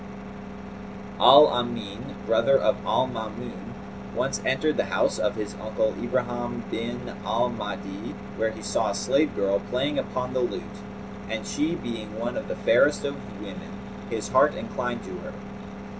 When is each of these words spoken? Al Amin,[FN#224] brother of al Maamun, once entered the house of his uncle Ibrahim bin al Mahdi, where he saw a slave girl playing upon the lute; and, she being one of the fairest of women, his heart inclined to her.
Al 1.19 1.45
Amin,[FN#224] 1.49 2.25
brother 2.25 2.57
of 2.57 2.83
al 2.83 3.05
Maamun, 3.07 3.75
once 4.15 4.41
entered 4.43 4.75
the 4.75 4.85
house 4.85 5.19
of 5.19 5.35
his 5.35 5.53
uncle 5.61 5.93
Ibrahim 6.01 6.63
bin 6.71 7.09
al 7.23 7.49
Mahdi, 7.49 8.15
where 8.35 8.49
he 8.49 8.63
saw 8.63 8.89
a 8.89 8.95
slave 8.95 9.35
girl 9.35 9.59
playing 9.69 9.99
upon 9.99 10.33
the 10.33 10.39
lute; 10.39 10.63
and, 11.29 11.45
she 11.45 11.75
being 11.75 12.19
one 12.19 12.35
of 12.35 12.47
the 12.47 12.55
fairest 12.55 13.05
of 13.05 13.13
women, 13.39 13.77
his 14.09 14.29
heart 14.29 14.55
inclined 14.55 15.03
to 15.03 15.19
her. 15.19 15.33